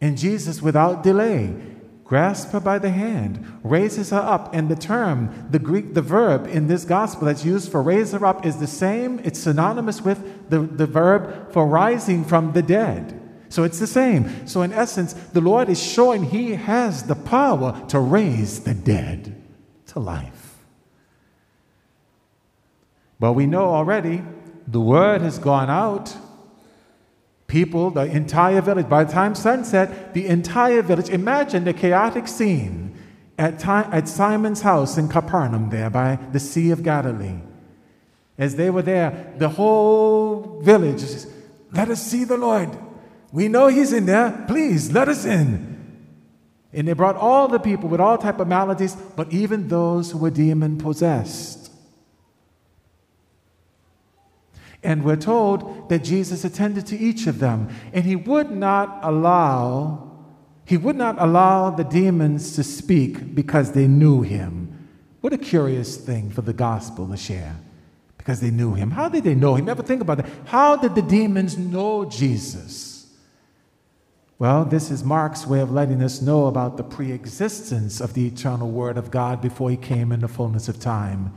And 0.00 0.18
Jesus, 0.18 0.60
without 0.60 1.02
delay, 1.02 1.54
grasps 2.04 2.52
her 2.52 2.60
by 2.60 2.78
the 2.78 2.90
hand, 2.90 3.60
raises 3.62 4.10
her 4.10 4.18
up. 4.18 4.54
And 4.54 4.68
the 4.68 4.76
term, 4.76 5.48
the 5.50 5.58
Greek, 5.58 5.94
the 5.94 6.02
verb 6.02 6.46
in 6.46 6.66
this 6.66 6.84
gospel 6.84 7.26
that's 7.26 7.44
used 7.44 7.70
for 7.70 7.82
raise 7.82 8.12
her 8.12 8.24
up 8.24 8.44
is 8.44 8.58
the 8.58 8.66
same. 8.66 9.20
It's 9.24 9.40
synonymous 9.40 10.02
with 10.02 10.50
the, 10.50 10.60
the 10.60 10.86
verb 10.86 11.52
for 11.52 11.66
rising 11.66 12.24
from 12.24 12.52
the 12.52 12.62
dead. 12.62 13.20
So 13.48 13.62
it's 13.62 13.78
the 13.78 13.86
same. 13.86 14.46
So, 14.48 14.62
in 14.62 14.72
essence, 14.72 15.12
the 15.12 15.40
Lord 15.40 15.68
is 15.68 15.80
showing 15.80 16.24
He 16.24 16.52
has 16.52 17.04
the 17.04 17.14
power 17.14 17.84
to 17.88 18.00
raise 18.00 18.60
the 18.60 18.74
dead 18.74 19.40
to 19.86 20.00
life. 20.00 20.56
But 23.20 23.34
we 23.34 23.46
know 23.46 23.66
already 23.66 24.22
the 24.66 24.80
word 24.80 25.22
has 25.22 25.38
gone 25.38 25.70
out. 25.70 26.16
People, 27.46 27.90
the 27.90 28.04
entire 28.04 28.60
village, 28.60 28.88
by 28.88 29.04
the 29.04 29.12
time 29.12 29.34
sunset, 29.34 30.14
the 30.14 30.26
entire 30.26 30.82
village, 30.82 31.08
imagine 31.08 31.64
the 31.64 31.72
chaotic 31.72 32.26
scene 32.26 32.96
at, 33.38 33.58
time, 33.58 33.92
at 33.92 34.08
Simon's 34.08 34.62
house 34.62 34.96
in 34.96 35.08
Capernaum, 35.08 35.70
there 35.70 35.90
by 35.90 36.18
the 36.32 36.40
Sea 36.40 36.70
of 36.70 36.82
Galilee. 36.82 37.38
As 38.38 38.56
they 38.56 38.70
were 38.70 38.82
there, 38.82 39.34
the 39.38 39.50
whole 39.50 40.60
village, 40.62 41.04
let 41.72 41.88
us 41.88 42.02
see 42.02 42.24
the 42.24 42.36
Lord. 42.36 42.70
We 43.32 43.48
know 43.48 43.66
he's 43.68 43.92
in 43.92 44.06
there. 44.06 44.44
Please 44.46 44.92
let 44.92 45.08
us 45.08 45.24
in. 45.24 45.74
And 46.72 46.88
they 46.88 46.92
brought 46.92 47.16
all 47.16 47.46
the 47.46 47.60
people 47.60 47.88
with 47.88 48.00
all 48.00 48.18
type 48.18 48.40
of 48.40 48.48
maladies, 48.48 48.96
but 49.16 49.32
even 49.32 49.68
those 49.68 50.10
who 50.10 50.18
were 50.18 50.30
demon 50.30 50.78
possessed. 50.78 51.63
And 54.84 55.02
we're 55.02 55.16
told 55.16 55.88
that 55.88 56.04
Jesus 56.04 56.44
attended 56.44 56.86
to 56.86 56.98
each 56.98 57.26
of 57.26 57.38
them, 57.40 57.68
and 57.92 58.04
he 58.04 58.14
would 58.14 58.50
not 58.50 59.00
allow 59.02 60.10
he 60.66 60.76
would 60.78 60.96
not 60.96 61.16
allow 61.18 61.70
the 61.70 61.84
demons 61.84 62.54
to 62.54 62.64
speak 62.64 63.34
because 63.34 63.72
they 63.72 63.86
knew 63.86 64.22
him. 64.22 64.88
What 65.20 65.32
a 65.32 65.38
curious 65.38 65.96
thing 65.96 66.30
for 66.30 66.42
the 66.42 66.54
gospel 66.54 67.06
to 67.08 67.16
share. 67.16 67.56
Because 68.16 68.40
they 68.40 68.50
knew 68.50 68.72
him. 68.72 68.90
How 68.90 69.10
did 69.10 69.24
they 69.24 69.34
know 69.34 69.54
him? 69.54 69.66
Never 69.66 69.82
think 69.82 70.00
about 70.00 70.18
that. 70.18 70.30
How 70.46 70.76
did 70.76 70.94
the 70.94 71.02
demons 71.02 71.58
know 71.58 72.06
Jesus? 72.06 73.12
Well, 74.38 74.64
this 74.64 74.90
is 74.90 75.04
Mark's 75.04 75.46
way 75.46 75.60
of 75.60 75.70
letting 75.70 76.02
us 76.02 76.22
know 76.22 76.46
about 76.46 76.78
the 76.78 76.82
pre 76.82 77.12
existence 77.12 78.00
of 78.00 78.14
the 78.14 78.26
eternal 78.26 78.70
Word 78.70 78.96
of 78.96 79.10
God 79.10 79.42
before 79.42 79.70
he 79.70 79.76
came 79.76 80.10
in 80.10 80.20
the 80.20 80.28
fullness 80.28 80.68
of 80.68 80.80
time, 80.80 81.32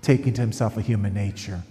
taking 0.00 0.32
to 0.34 0.40
himself 0.40 0.76
a 0.76 0.80
human 0.80 1.12
nature. 1.12 1.62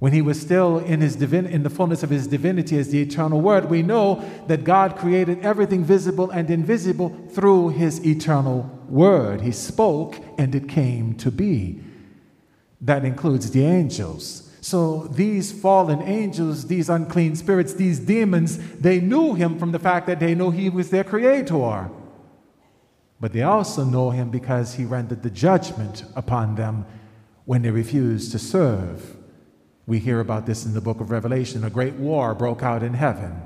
When 0.00 0.14
he 0.14 0.22
was 0.22 0.40
still 0.40 0.78
in, 0.78 1.02
his 1.02 1.14
divin- 1.14 1.46
in 1.46 1.62
the 1.62 1.68
fullness 1.68 2.02
of 2.02 2.08
his 2.08 2.26
divinity 2.26 2.78
as 2.78 2.88
the 2.88 3.02
eternal 3.02 3.42
Word, 3.42 3.68
we 3.68 3.82
know 3.82 4.24
that 4.46 4.64
God 4.64 4.96
created 4.96 5.40
everything 5.44 5.84
visible 5.84 6.30
and 6.30 6.50
invisible 6.50 7.10
through 7.30 7.68
his 7.68 8.04
eternal 8.04 8.68
Word. 8.88 9.42
He 9.42 9.52
spoke 9.52 10.16
and 10.38 10.54
it 10.54 10.70
came 10.70 11.14
to 11.16 11.30
be. 11.30 11.80
That 12.80 13.04
includes 13.04 13.50
the 13.50 13.62
angels. 13.62 14.50
So 14.62 15.06
these 15.06 15.52
fallen 15.52 16.00
angels, 16.00 16.66
these 16.66 16.88
unclean 16.88 17.36
spirits, 17.36 17.74
these 17.74 17.98
demons, 17.98 18.56
they 18.78 19.00
knew 19.00 19.34
him 19.34 19.58
from 19.58 19.72
the 19.72 19.78
fact 19.78 20.06
that 20.06 20.18
they 20.18 20.34
knew 20.34 20.50
he 20.50 20.70
was 20.70 20.88
their 20.88 21.04
creator. 21.04 21.90
But 23.20 23.34
they 23.34 23.42
also 23.42 23.84
know 23.84 24.10
him 24.10 24.30
because 24.30 24.74
he 24.74 24.86
rendered 24.86 25.22
the 25.22 25.30
judgment 25.30 26.04
upon 26.16 26.54
them 26.54 26.86
when 27.44 27.60
they 27.60 27.70
refused 27.70 28.32
to 28.32 28.38
serve. 28.38 29.18
We 29.86 29.98
hear 29.98 30.20
about 30.20 30.46
this 30.46 30.64
in 30.64 30.74
the 30.74 30.80
book 30.80 31.00
of 31.00 31.10
Revelation. 31.10 31.64
A 31.64 31.70
great 31.70 31.94
war 31.94 32.34
broke 32.34 32.62
out 32.62 32.82
in 32.82 32.94
heaven. 32.94 33.40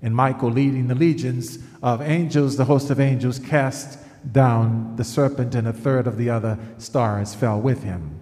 And 0.00 0.14
Michael, 0.14 0.50
leading 0.50 0.88
the 0.88 0.94
legions 0.94 1.58
of 1.82 2.02
angels, 2.02 2.56
the 2.56 2.64
host 2.64 2.90
of 2.90 3.00
angels, 3.00 3.38
cast 3.38 3.98
down 4.30 4.96
the 4.96 5.04
serpent, 5.04 5.54
and 5.54 5.66
a 5.66 5.72
third 5.72 6.06
of 6.06 6.16
the 6.16 6.30
other 6.30 6.58
stars 6.78 7.34
fell 7.34 7.60
with 7.60 7.82
him. 7.82 8.20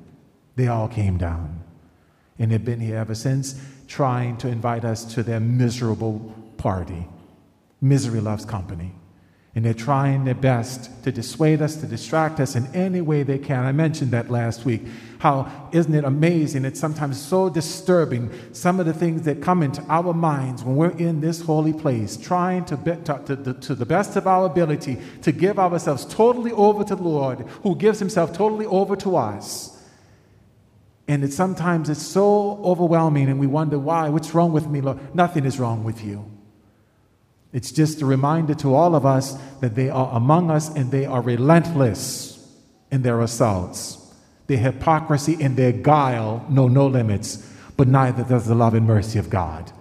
They 0.56 0.68
all 0.68 0.88
came 0.88 1.18
down 1.18 1.62
and 2.38 2.52
have 2.52 2.64
been 2.64 2.80
here 2.80 2.96
ever 2.96 3.14
since, 3.14 3.60
trying 3.86 4.36
to 4.38 4.48
invite 4.48 4.84
us 4.84 5.04
to 5.14 5.22
their 5.22 5.40
miserable 5.40 6.34
party. 6.56 7.06
Misery 7.80 8.20
loves 8.20 8.44
company. 8.44 8.92
And 9.52 9.64
they're 9.64 9.74
trying 9.74 10.24
their 10.24 10.34
best 10.34 11.02
to 11.02 11.10
dissuade 11.10 11.60
us, 11.60 11.74
to 11.76 11.86
distract 11.86 12.38
us 12.38 12.54
in 12.54 12.72
any 12.72 13.00
way 13.00 13.24
they 13.24 13.38
can. 13.38 13.64
I 13.64 13.72
mentioned 13.72 14.12
that 14.12 14.30
last 14.30 14.64
week. 14.64 14.82
How 15.18 15.68
isn't 15.72 15.92
it 15.92 16.04
amazing? 16.04 16.64
It's 16.64 16.78
sometimes 16.78 17.20
so 17.20 17.50
disturbing, 17.50 18.30
some 18.52 18.78
of 18.78 18.86
the 18.86 18.92
things 18.92 19.22
that 19.22 19.42
come 19.42 19.64
into 19.64 19.82
our 19.88 20.14
minds 20.14 20.62
when 20.62 20.76
we're 20.76 20.96
in 20.96 21.20
this 21.20 21.40
holy 21.40 21.72
place, 21.72 22.16
trying 22.16 22.64
to, 22.66 22.76
be, 22.76 22.92
to, 22.92 23.22
to, 23.26 23.54
to 23.54 23.74
the 23.74 23.84
best 23.84 24.14
of 24.14 24.28
our 24.28 24.46
ability 24.46 24.98
to 25.22 25.32
give 25.32 25.58
ourselves 25.58 26.04
totally 26.04 26.52
over 26.52 26.84
to 26.84 26.94
the 26.94 27.02
Lord, 27.02 27.40
who 27.64 27.74
gives 27.74 27.98
himself 27.98 28.32
totally 28.32 28.66
over 28.66 28.94
to 28.96 29.16
us. 29.16 29.76
And 31.08 31.24
it 31.24 31.32
sometimes 31.32 31.90
it's 31.90 32.00
so 32.00 32.62
overwhelming, 32.62 33.28
and 33.28 33.40
we 33.40 33.48
wonder 33.48 33.80
why. 33.80 34.10
What's 34.10 34.32
wrong 34.32 34.52
with 34.52 34.68
me, 34.68 34.80
Lord? 34.80 35.12
Nothing 35.12 35.44
is 35.44 35.58
wrong 35.58 35.82
with 35.82 36.04
you. 36.04 36.29
It's 37.52 37.72
just 37.72 38.00
a 38.00 38.06
reminder 38.06 38.54
to 38.56 38.74
all 38.74 38.94
of 38.94 39.04
us 39.04 39.36
that 39.60 39.74
they 39.74 39.90
are 39.90 40.14
among 40.14 40.50
us 40.50 40.68
and 40.68 40.90
they 40.90 41.04
are 41.04 41.20
relentless 41.20 42.48
in 42.90 43.02
their 43.02 43.20
assaults. 43.20 44.14
Their 44.46 44.58
hypocrisy 44.58 45.36
and 45.40 45.56
their 45.56 45.72
guile 45.72 46.46
know 46.48 46.68
no 46.68 46.86
limits, 46.86 47.48
but 47.76 47.88
neither 47.88 48.24
does 48.24 48.46
the 48.46 48.54
love 48.54 48.74
and 48.74 48.86
mercy 48.86 49.18
of 49.18 49.30
God. 49.30 49.72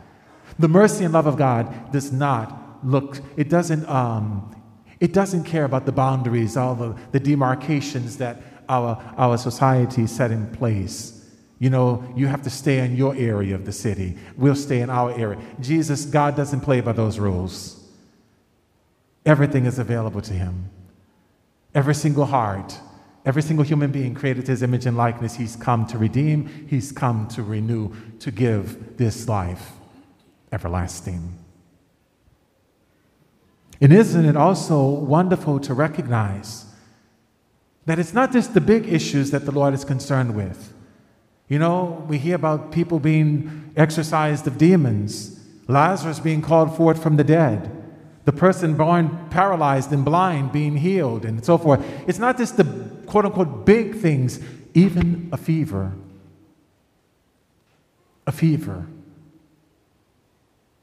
The 0.58 0.68
mercy 0.68 1.06
and 1.06 1.14
love 1.14 1.28
of 1.28 1.38
God 1.38 1.92
does 1.92 2.12
not 2.12 2.84
look, 2.84 3.22
it 3.38 3.50
doesn't, 3.50 3.88
um, 3.88 4.56
it 5.00 5.14
doesn't 5.14 5.44
care 5.44 5.64
about 5.64 5.86
the 5.86 5.92
boundaries, 5.92 6.58
all 6.58 6.76
the, 6.76 6.96
the 7.12 7.20
demarcations 7.20 8.18
that 8.18 8.42
our, 8.68 9.02
our 9.18 9.38
society 9.38 10.06
set 10.08 10.32
in 10.32 10.48
place. 10.48 11.19
You 11.60 11.70
know, 11.70 12.06
you 12.16 12.28
have 12.28 12.42
to 12.44 12.50
stay 12.50 12.80
in 12.80 12.96
your 12.96 13.14
area 13.16 13.54
of 13.54 13.66
the 13.66 13.74
city. 13.74 14.18
We'll 14.38 14.56
stay 14.56 14.80
in 14.80 14.90
our 14.90 15.12
area. 15.12 15.40
Jesus, 15.60 16.06
God 16.06 16.38
doesn't 16.38 16.62
play 16.62 16.80
by 16.80 16.94
those 16.94 17.20
rules. 17.20 17.84
Everything 19.26 19.66
is 19.66 19.78
available 19.78 20.22
to 20.22 20.34
him. 20.34 20.70
Every 21.76 21.94
single 21.94 22.26
heart, 22.26 22.80
every 23.26 23.42
single 23.42 23.66
human 23.66 23.92
being 23.92 24.16
created 24.16 24.48
his 24.48 24.64
image 24.64 24.86
and 24.86 24.96
likeness, 24.96 25.36
he's 25.36 25.58
come 25.58 25.86
to 25.88 25.98
redeem, 25.98 26.68
he's 26.68 26.94
come 26.94 27.28
to 27.30 27.44
renew, 27.44 27.94
to 28.20 28.32
give 28.32 28.96
this 28.96 29.28
life 29.28 29.74
everlasting. 30.54 31.38
And 33.82 33.92
isn't 33.92 34.26
it 34.26 34.38
also 34.38 34.82
wonderful 34.82 35.60
to 35.60 35.74
recognize 35.74 36.66
that 37.86 38.00
it's 38.00 38.14
not 38.14 38.32
just 38.32 38.54
the 38.54 38.62
big 38.62 38.88
issues 38.88 39.32
that 39.32 39.46
the 39.46 39.52
Lord 39.52 39.74
is 39.74 39.84
concerned 39.84 40.36
with? 40.36 40.74
You 41.50 41.58
know, 41.58 42.06
we 42.08 42.20
hear 42.20 42.36
about 42.36 42.72
people 42.72 43.00
being 43.00 43.74
exorcised 43.76 44.46
of 44.46 44.60
demons, 44.60 45.40
Lazarus 45.68 46.20
being 46.20 46.44
called 46.44 46.78
forth 46.78 47.02
from 47.02 47.18
the 47.18 47.24
dead, 47.24 47.76
the 48.26 48.32
person 48.32 48.76
born 48.76 49.28
paralyzed 49.32 49.92
and 49.92 50.06
blind 50.06 50.52
being 50.52 50.78
healed, 50.78 51.26
and 51.26 51.44
so 51.44 51.58
forth. 51.58 51.84
It's 52.08 52.20
not 52.20 52.38
just 52.38 52.58
the 52.58 52.66
quote 53.08 53.26
unquote 53.26 53.66
big 53.66 53.96
things, 53.96 54.40
even 54.76 55.30
a 55.32 55.38
fever. 55.38 55.94
A 58.28 58.32
fever. 58.32 58.86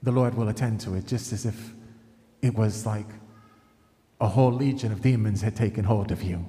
The 0.03 0.11
Lord 0.11 0.35
will 0.35 0.49
attend 0.49 0.81
to 0.81 0.95
it 0.95 1.07
just 1.07 1.33
as 1.33 1.47
if 1.47 1.73
it 2.43 2.55
was 2.55 2.85
like 2.85 3.07
a 4.21 4.27
whole 4.27 4.53
legion 4.53 4.91
of 4.91 5.01
demons 5.01 5.43
had 5.43 5.55
taken 5.55 5.85
hold 5.85 6.11
of 6.11 6.25
you. 6.25 6.45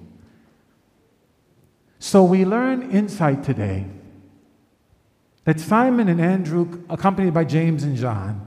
So 2.00 2.24
we 2.24 2.46
learn 2.46 2.90
insight 2.92 3.44
today 3.44 3.86
that 5.48 5.62
Simon 5.62 6.10
and 6.10 6.20
Andrew, 6.20 6.84
accompanied 6.90 7.34
by 7.34 7.46
James 7.46 7.86
and 7.86 7.96
John, 7.96 8.46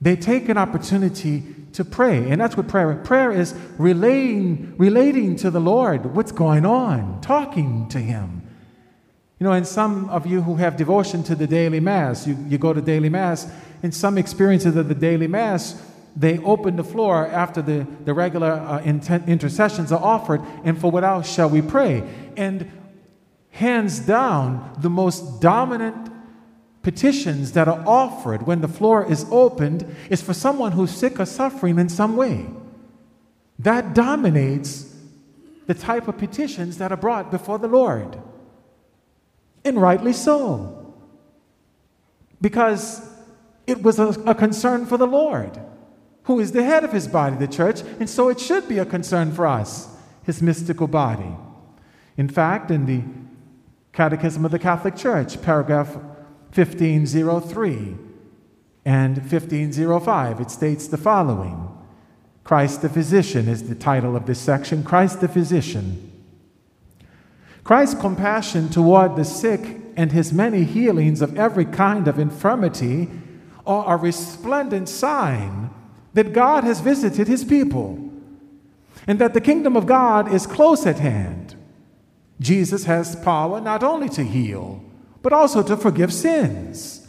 they 0.00 0.16
take 0.16 0.48
an 0.48 0.58
opportunity 0.58 1.44
to 1.72 1.84
pray. 1.84 2.28
And 2.28 2.40
that's 2.40 2.56
what 2.56 2.66
prayer 2.66 3.00
is. 3.00 3.06
Prayer 3.06 3.30
is 3.30 3.54
relating, 3.78 4.74
relating 4.76 5.36
to 5.36 5.52
the 5.52 5.60
Lord 5.60 6.16
what's 6.16 6.32
going 6.32 6.66
on, 6.66 7.20
talking 7.20 7.88
to 7.90 7.98
Him. 8.00 8.42
You 9.38 9.44
know, 9.44 9.52
and 9.52 9.64
some 9.64 10.10
of 10.10 10.26
you 10.26 10.42
who 10.42 10.56
have 10.56 10.76
devotion 10.76 11.22
to 11.22 11.36
the 11.36 11.46
daily 11.46 11.78
Mass, 11.78 12.26
you, 12.26 12.36
you 12.48 12.58
go 12.58 12.72
to 12.72 12.82
daily 12.82 13.08
Mass, 13.08 13.48
in 13.84 13.92
some 13.92 14.18
experiences 14.18 14.74
of 14.74 14.88
the 14.88 14.96
daily 14.96 15.28
Mass, 15.28 15.80
they 16.16 16.38
open 16.38 16.74
the 16.74 16.82
floor 16.82 17.24
after 17.28 17.62
the, 17.62 17.86
the 18.04 18.12
regular 18.12 18.50
uh, 18.50 18.80
intent, 18.80 19.28
intercessions 19.28 19.92
are 19.92 20.02
offered, 20.02 20.42
and 20.64 20.76
for 20.76 20.90
what 20.90 21.04
else 21.04 21.32
shall 21.32 21.48
we 21.48 21.62
pray? 21.62 22.02
And 22.36 22.68
hands 23.56 24.00
down, 24.00 24.76
the 24.78 24.90
most 24.90 25.40
dominant 25.40 26.12
petitions 26.82 27.52
that 27.52 27.66
are 27.66 27.82
offered 27.86 28.46
when 28.46 28.60
the 28.60 28.68
floor 28.68 29.10
is 29.10 29.24
opened 29.30 29.96
is 30.10 30.20
for 30.20 30.34
someone 30.34 30.72
who's 30.72 30.90
sick 30.90 31.18
or 31.18 31.24
suffering 31.24 31.78
in 31.78 31.88
some 31.88 32.16
way. 32.16 32.46
That 33.58 33.94
dominates 33.94 34.94
the 35.66 35.72
type 35.74 36.06
of 36.06 36.18
petitions 36.18 36.76
that 36.78 36.92
are 36.92 36.98
brought 36.98 37.30
before 37.30 37.58
the 37.58 37.66
Lord. 37.66 38.20
And 39.64 39.80
rightly 39.80 40.12
so. 40.12 40.94
Because 42.40 43.10
it 43.66 43.82
was 43.82 43.98
a, 43.98 44.08
a, 44.26 44.34
concern 44.34 44.84
for 44.84 44.98
the 44.98 45.06
Lord, 45.06 45.58
who 46.24 46.38
is 46.40 46.52
the 46.52 46.62
head 46.62 46.84
of 46.84 46.92
his 46.92 47.08
body, 47.08 47.36
the 47.36 47.48
church, 47.48 47.80
and 47.98 48.08
so 48.08 48.28
it 48.28 48.38
should 48.38 48.68
be 48.68 48.78
a 48.78 48.84
concern 48.84 49.32
for 49.32 49.46
us, 49.46 49.88
his 50.24 50.42
mystical 50.42 50.86
body. 50.86 51.34
In 52.18 52.28
fact, 52.28 52.70
in 52.70 52.84
the 52.84 53.02
Catechism 53.96 54.44
of 54.44 54.50
the 54.50 54.58
Catholic 54.58 54.94
Church, 54.94 55.40
paragraph 55.40 55.94
1503 56.52 57.96
and 58.84 59.16
1505. 59.16 60.40
It 60.42 60.50
states 60.50 60.86
the 60.86 60.98
following 60.98 61.70
Christ 62.44 62.82
the 62.82 62.90
Physician 62.90 63.48
is 63.48 63.70
the 63.70 63.74
title 63.74 64.14
of 64.14 64.26
this 64.26 64.38
section. 64.38 64.84
Christ 64.84 65.22
the 65.22 65.28
Physician. 65.28 66.12
Christ's 67.64 67.98
compassion 67.98 68.68
toward 68.68 69.16
the 69.16 69.24
sick 69.24 69.80
and 69.96 70.12
his 70.12 70.30
many 70.30 70.64
healings 70.64 71.22
of 71.22 71.38
every 71.38 71.64
kind 71.64 72.06
of 72.06 72.18
infirmity 72.18 73.08
are 73.66 73.94
a 73.94 73.96
resplendent 73.96 74.90
sign 74.90 75.70
that 76.12 76.34
God 76.34 76.64
has 76.64 76.80
visited 76.80 77.28
his 77.28 77.46
people 77.46 78.12
and 79.06 79.18
that 79.18 79.32
the 79.32 79.40
kingdom 79.40 79.74
of 79.74 79.86
God 79.86 80.30
is 80.30 80.46
close 80.46 80.84
at 80.84 80.98
hand. 80.98 81.45
Jesus 82.40 82.84
has 82.84 83.16
power 83.16 83.60
not 83.60 83.82
only 83.82 84.08
to 84.10 84.22
heal, 84.22 84.82
but 85.22 85.32
also 85.32 85.62
to 85.62 85.76
forgive 85.76 86.12
sins. 86.12 87.06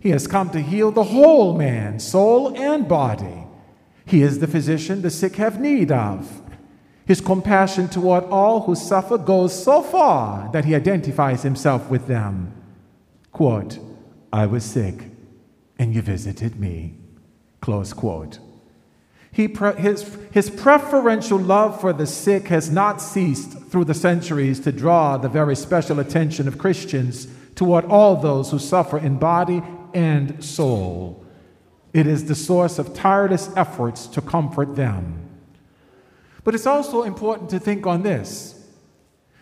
He 0.00 0.10
has 0.10 0.26
come 0.26 0.50
to 0.50 0.60
heal 0.60 0.90
the 0.90 1.04
whole 1.04 1.56
man, 1.56 1.98
soul 1.98 2.54
and 2.56 2.86
body. 2.86 3.46
He 4.04 4.22
is 4.22 4.38
the 4.38 4.46
physician 4.46 5.02
the 5.02 5.10
sick 5.10 5.36
have 5.36 5.60
need 5.60 5.90
of. 5.90 6.42
His 7.06 7.20
compassion 7.20 7.88
toward 7.88 8.24
all 8.24 8.62
who 8.62 8.74
suffer 8.74 9.18
goes 9.18 9.62
so 9.62 9.82
far 9.82 10.50
that 10.52 10.64
he 10.64 10.74
identifies 10.74 11.42
himself 11.42 11.88
with 11.90 12.06
them. 12.06 12.52
Quote, 13.32 13.78
I 14.32 14.46
was 14.46 14.64
sick 14.64 15.10
and 15.78 15.94
you 15.94 16.02
visited 16.02 16.58
me. 16.58 16.94
Close 17.60 17.92
quote. 17.92 18.38
He 19.34 19.48
pre- 19.48 19.74
his, 19.74 20.16
his 20.30 20.48
preferential 20.48 21.38
love 21.38 21.80
for 21.80 21.92
the 21.92 22.06
sick 22.06 22.46
has 22.48 22.70
not 22.70 23.02
ceased 23.02 23.50
through 23.68 23.86
the 23.86 23.94
centuries 23.94 24.60
to 24.60 24.70
draw 24.70 25.16
the 25.16 25.28
very 25.28 25.56
special 25.56 25.98
attention 25.98 26.46
of 26.46 26.56
Christians 26.56 27.26
toward 27.56 27.84
all 27.86 28.14
those 28.14 28.52
who 28.52 28.60
suffer 28.60 28.96
in 28.96 29.18
body 29.18 29.60
and 29.92 30.42
soul. 30.42 31.26
It 31.92 32.06
is 32.06 32.26
the 32.26 32.36
source 32.36 32.78
of 32.78 32.94
tireless 32.94 33.50
efforts 33.56 34.06
to 34.08 34.20
comfort 34.20 34.76
them. 34.76 35.28
But 36.44 36.54
it's 36.54 36.66
also 36.66 37.02
important 37.02 37.50
to 37.50 37.58
think 37.58 37.88
on 37.88 38.02
this 38.02 38.64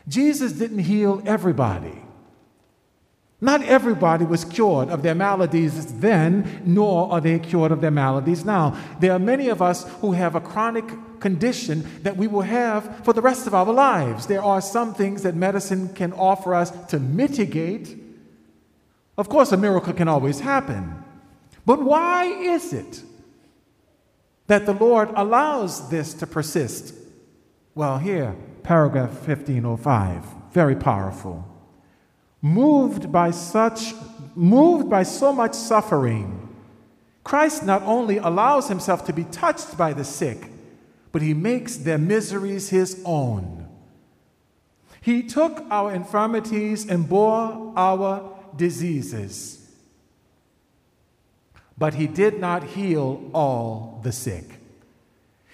Jesus 0.08 0.52
didn't 0.52 0.80
heal 0.80 1.22
everybody. 1.26 2.01
Not 3.42 3.64
everybody 3.64 4.24
was 4.24 4.44
cured 4.44 4.88
of 4.88 5.02
their 5.02 5.16
maladies 5.16 5.94
then, 5.98 6.62
nor 6.64 7.12
are 7.12 7.20
they 7.20 7.40
cured 7.40 7.72
of 7.72 7.80
their 7.80 7.90
maladies 7.90 8.44
now. 8.44 8.78
There 9.00 9.10
are 9.10 9.18
many 9.18 9.48
of 9.48 9.60
us 9.60 9.82
who 10.00 10.12
have 10.12 10.36
a 10.36 10.40
chronic 10.40 10.84
condition 11.18 11.84
that 12.04 12.16
we 12.16 12.28
will 12.28 12.42
have 12.42 13.04
for 13.04 13.12
the 13.12 13.20
rest 13.20 13.48
of 13.48 13.54
our 13.54 13.72
lives. 13.72 14.28
There 14.28 14.44
are 14.44 14.60
some 14.60 14.94
things 14.94 15.22
that 15.24 15.34
medicine 15.34 15.92
can 15.92 16.12
offer 16.12 16.54
us 16.54 16.70
to 16.86 17.00
mitigate. 17.00 17.98
Of 19.18 19.28
course, 19.28 19.50
a 19.50 19.56
miracle 19.56 19.92
can 19.92 20.06
always 20.06 20.38
happen. 20.38 21.02
But 21.66 21.82
why 21.82 22.26
is 22.26 22.72
it 22.72 23.02
that 24.46 24.66
the 24.66 24.72
Lord 24.72 25.10
allows 25.16 25.90
this 25.90 26.14
to 26.14 26.28
persist? 26.28 26.94
Well, 27.74 27.98
here, 27.98 28.36
paragraph 28.62 29.26
1505, 29.26 30.26
very 30.52 30.76
powerful 30.76 31.51
moved 32.42 33.10
by 33.10 33.30
such 33.30 33.94
moved 34.34 34.90
by 34.90 35.02
so 35.02 35.32
much 35.32 35.54
suffering. 35.54 36.48
Christ 37.24 37.64
not 37.64 37.82
only 37.82 38.18
allows 38.18 38.68
himself 38.68 39.06
to 39.06 39.12
be 39.12 39.24
touched 39.24 39.78
by 39.78 39.92
the 39.94 40.04
sick 40.04 40.50
but 41.12 41.22
he 41.22 41.32
makes 41.32 41.76
their 41.76 41.98
miseries 41.98 42.70
his 42.70 43.00
own. 43.04 43.68
He 45.00 45.22
took 45.22 45.64
our 45.70 45.92
infirmities 45.94 46.88
and 46.88 47.08
bore 47.08 47.72
our 47.76 48.36
diseases 48.56 49.62
but 51.82 51.94
he 51.94 52.06
did 52.06 52.38
not 52.38 52.62
heal 52.62 53.28
all 53.34 54.00
the 54.04 54.12
sick. 54.12 54.60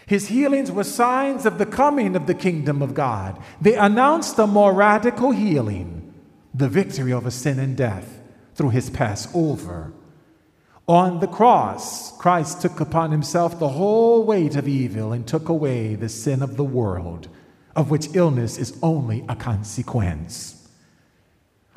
His 0.06 0.28
healings 0.28 0.70
were 0.70 0.84
signs 0.84 1.46
of 1.46 1.56
the 1.56 1.64
coming 1.64 2.16
of 2.16 2.26
the 2.26 2.34
kingdom 2.34 2.82
of 2.82 2.92
God. 2.92 3.42
They 3.62 3.74
announced 3.74 4.38
a 4.38 4.46
more 4.46 4.74
radical 4.74 5.30
healing, 5.30 6.07
the 6.58 6.68
victory 6.68 7.12
over 7.12 7.30
sin 7.30 7.58
and 7.58 7.76
death 7.76 8.20
through 8.54 8.70
his 8.70 8.90
Passover. 8.90 9.92
On 10.88 11.20
the 11.20 11.28
cross, 11.28 12.16
Christ 12.18 12.62
took 12.62 12.80
upon 12.80 13.12
himself 13.12 13.58
the 13.58 13.68
whole 13.68 14.24
weight 14.24 14.56
of 14.56 14.66
evil 14.66 15.12
and 15.12 15.26
took 15.26 15.48
away 15.48 15.94
the 15.94 16.08
sin 16.08 16.42
of 16.42 16.56
the 16.56 16.64
world, 16.64 17.28
of 17.76 17.90
which 17.90 18.08
illness 18.14 18.58
is 18.58 18.76
only 18.82 19.24
a 19.28 19.36
consequence. 19.36 20.68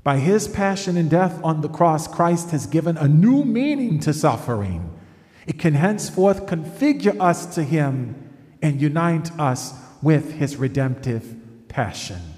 By 0.03 0.17
his 0.17 0.47
passion 0.47 0.97
and 0.97 1.11
death 1.11 1.39
on 1.43 1.61
the 1.61 1.69
cross, 1.69 2.07
Christ 2.07 2.49
has 2.49 2.65
given 2.65 2.97
a 2.97 3.07
new 3.07 3.45
meaning 3.45 3.99
to 3.99 4.13
suffering. 4.13 4.97
It 5.45 5.59
can 5.59 5.75
henceforth 5.75 6.47
configure 6.47 7.19
us 7.19 7.53
to 7.53 7.63
him 7.63 8.15
and 8.63 8.81
unite 8.81 9.37
us 9.39 9.73
with 10.01 10.33
his 10.33 10.55
redemptive 10.55 11.35
passion. 11.67 12.30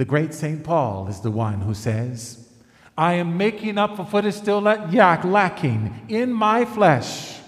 The 0.00 0.06
great 0.06 0.32
St. 0.32 0.64
Paul 0.64 1.08
is 1.08 1.20
the 1.20 1.30
one 1.30 1.60
who 1.60 1.74
says, 1.74 2.48
I 2.96 3.12
am 3.16 3.36
making 3.36 3.76
up 3.76 3.96
for 3.96 4.04
what 4.04 4.24
is 4.24 4.34
still 4.34 4.62
lacking 4.62 6.06
in 6.08 6.32
my 6.32 6.64
flesh. 6.64 7.38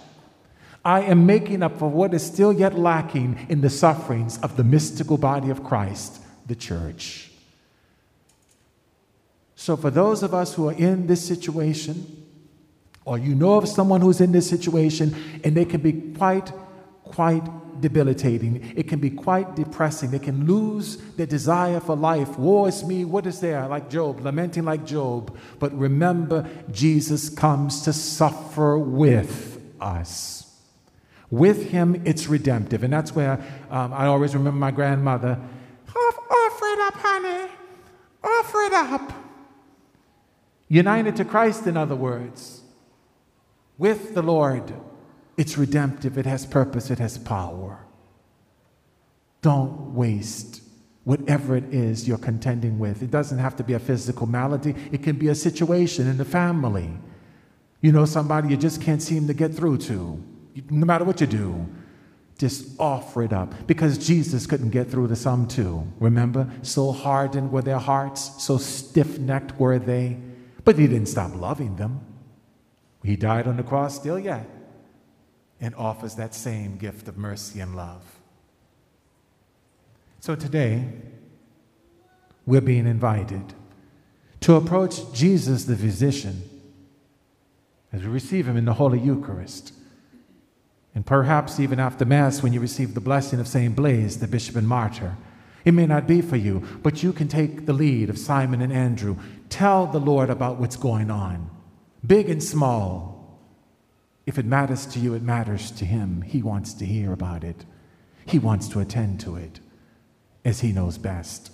I 0.84 1.00
am 1.00 1.24
making 1.24 1.62
up 1.62 1.78
for 1.78 1.88
what 1.88 2.12
is 2.12 2.22
still 2.22 2.52
yet 2.52 2.78
lacking 2.78 3.46
in 3.48 3.62
the 3.62 3.70
sufferings 3.70 4.36
of 4.40 4.58
the 4.58 4.64
mystical 4.64 5.16
body 5.16 5.48
of 5.48 5.64
Christ, 5.64 6.20
the 6.44 6.54
church. 6.54 7.30
So, 9.56 9.74
for 9.74 9.88
those 9.88 10.22
of 10.22 10.34
us 10.34 10.52
who 10.52 10.68
are 10.68 10.74
in 10.74 11.06
this 11.06 11.26
situation, 11.26 12.26
or 13.06 13.16
you 13.16 13.34
know 13.34 13.54
of 13.54 13.66
someone 13.66 14.02
who's 14.02 14.20
in 14.20 14.32
this 14.32 14.46
situation, 14.46 15.16
and 15.42 15.56
they 15.56 15.64
can 15.64 15.80
be 15.80 16.12
quite, 16.18 16.52
quite 17.02 17.48
debilitating. 17.82 18.72
It 18.74 18.88
can 18.88 18.98
be 18.98 19.10
quite 19.10 19.54
depressing. 19.54 20.10
They 20.10 20.18
can 20.18 20.46
lose 20.46 20.96
their 21.16 21.26
desire 21.26 21.80
for 21.80 21.94
life. 21.94 22.38
Woe 22.38 22.64
is 22.64 22.82
me, 22.82 23.04
what 23.04 23.26
is 23.26 23.40
there? 23.40 23.68
Like 23.68 23.90
Job, 23.90 24.20
lamenting 24.20 24.64
like 24.64 24.86
Job. 24.86 25.36
But 25.58 25.76
remember, 25.76 26.48
Jesus 26.70 27.28
comes 27.28 27.82
to 27.82 27.92
suffer 27.92 28.78
with 28.78 29.60
us. 29.80 30.38
With 31.30 31.70
him, 31.70 32.00
it's 32.06 32.26
redemptive. 32.26 32.82
And 32.82 32.92
that's 32.92 33.14
where 33.14 33.42
um, 33.70 33.92
I 33.92 34.06
always 34.06 34.34
remember 34.34 34.58
my 34.58 34.70
grandmother 34.70 35.38
offer 36.52 36.66
it 36.66 36.80
up, 36.80 36.94
honey. 36.94 37.50
Offer 38.22 38.60
it 38.62 38.72
up. 38.72 39.12
United 40.68 41.16
to 41.16 41.24
Christ, 41.24 41.66
in 41.66 41.76
other 41.76 41.96
words, 41.96 42.62
with 43.76 44.14
the 44.14 44.22
Lord 44.22 44.72
it's 45.36 45.56
redemptive, 45.56 46.18
it 46.18 46.26
has 46.26 46.44
purpose, 46.44 46.90
it 46.90 46.98
has 46.98 47.18
power. 47.18 47.84
Don't 49.40 49.94
waste 49.94 50.62
whatever 51.04 51.56
it 51.56 51.64
is 51.74 52.06
you're 52.06 52.18
contending 52.18 52.78
with. 52.78 53.02
It 53.02 53.10
doesn't 53.10 53.38
have 53.38 53.56
to 53.56 53.64
be 53.64 53.72
a 53.72 53.78
physical 53.78 54.26
malady, 54.26 54.74
it 54.92 55.02
can 55.02 55.16
be 55.16 55.28
a 55.28 55.34
situation 55.34 56.06
in 56.06 56.18
the 56.18 56.24
family. 56.24 56.90
You 57.80 57.90
know, 57.90 58.04
somebody 58.04 58.48
you 58.48 58.56
just 58.56 58.80
can't 58.80 59.02
seem 59.02 59.26
to 59.26 59.34
get 59.34 59.54
through 59.54 59.78
to, 59.78 60.22
no 60.70 60.86
matter 60.86 61.04
what 61.04 61.20
you 61.20 61.26
do. 61.26 61.66
Just 62.38 62.80
offer 62.80 63.22
it 63.22 63.32
up 63.32 63.66
because 63.68 63.98
Jesus 63.98 64.46
couldn't 64.46 64.70
get 64.70 64.90
through 64.90 65.08
to 65.08 65.16
some 65.16 65.46
too. 65.46 65.86
Remember? 66.00 66.50
So 66.62 66.90
hardened 66.90 67.52
were 67.52 67.62
their 67.62 67.78
hearts, 67.78 68.42
so 68.42 68.58
stiff 68.58 69.18
necked 69.18 69.58
were 69.60 69.78
they, 69.78 70.18
but 70.64 70.76
he 70.76 70.88
didn't 70.88 71.06
stop 71.06 71.36
loving 71.36 71.76
them. 71.76 72.00
He 73.04 73.16
died 73.16 73.46
on 73.46 73.58
the 73.58 73.62
cross 73.62 73.96
still 73.96 74.18
yet 74.18 74.48
and 75.62 75.74
offers 75.76 76.16
that 76.16 76.34
same 76.34 76.76
gift 76.76 77.06
of 77.08 77.16
mercy 77.16 77.60
and 77.60 77.74
love. 77.76 78.02
So 80.20 80.34
today, 80.34 80.88
we're 82.44 82.60
being 82.60 82.86
invited 82.86 83.54
to 84.40 84.56
approach 84.56 85.12
Jesus 85.12 85.64
the 85.64 85.76
physician 85.76 86.42
as 87.92 88.02
we 88.02 88.08
receive 88.08 88.48
him 88.48 88.56
in 88.56 88.64
the 88.64 88.74
Holy 88.74 88.98
Eucharist. 88.98 89.72
And 90.96 91.06
perhaps 91.06 91.60
even 91.60 91.78
after 91.78 92.04
Mass, 92.04 92.42
when 92.42 92.52
you 92.52 92.60
receive 92.60 92.94
the 92.94 93.00
blessing 93.00 93.38
of 93.38 93.46
St. 93.46 93.74
Blaise, 93.74 94.18
the 94.18 94.26
bishop 94.26 94.56
and 94.56 94.68
martyr, 94.68 95.16
it 95.64 95.72
may 95.72 95.86
not 95.86 96.08
be 96.08 96.20
for 96.20 96.36
you, 96.36 96.66
but 96.82 97.04
you 97.04 97.12
can 97.12 97.28
take 97.28 97.66
the 97.66 97.72
lead 97.72 98.10
of 98.10 98.18
Simon 98.18 98.60
and 98.60 98.72
Andrew. 98.72 99.16
Tell 99.48 99.86
the 99.86 100.00
Lord 100.00 100.28
about 100.28 100.58
what's 100.58 100.76
going 100.76 101.08
on, 101.08 101.48
big 102.04 102.28
and 102.28 102.42
small, 102.42 103.11
if 104.26 104.38
it 104.38 104.46
matters 104.46 104.86
to 104.86 104.98
you, 104.98 105.14
it 105.14 105.22
matters 105.22 105.70
to 105.72 105.84
him. 105.84 106.22
He 106.22 106.42
wants 106.42 106.74
to 106.74 106.86
hear 106.86 107.12
about 107.12 107.44
it, 107.44 107.64
he 108.24 108.38
wants 108.38 108.68
to 108.68 108.80
attend 108.80 109.20
to 109.20 109.36
it 109.36 109.60
as 110.44 110.60
he 110.60 110.72
knows 110.72 110.98
best. 110.98 111.50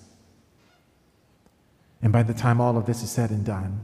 And 2.00 2.12
by 2.12 2.22
the 2.22 2.34
time 2.34 2.60
all 2.60 2.76
of 2.76 2.86
this 2.86 3.02
is 3.02 3.10
said 3.10 3.30
and 3.30 3.44
done, 3.44 3.80